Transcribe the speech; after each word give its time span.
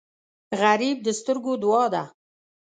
غریب 0.61 0.97
د 1.03 1.07
سترګو 1.19 1.53
دعا 1.63 1.85
ده 1.93 2.03